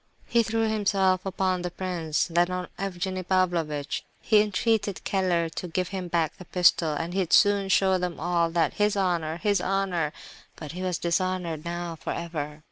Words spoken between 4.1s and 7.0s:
He entreated Keller to give him back the pistol,